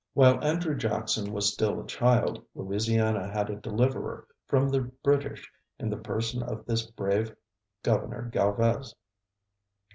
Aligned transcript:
While 0.15 0.43
Andrew 0.43 0.75
Jackson 0.75 1.31
was 1.31 1.53
still 1.53 1.79
a 1.79 1.85
child, 1.85 2.43
Louisiana 2.55 3.27
had 3.31 3.51
a 3.51 3.55
deliverer 3.55 4.25
from 4.47 4.67
the 4.69 4.91
British 5.03 5.47
in 5.77 5.91
the 5.91 5.97
person 5.97 6.41
of 6.41 6.65
this 6.65 6.81
brave 6.89 7.35
Gov. 7.83 8.31
Galvez. 8.31 8.95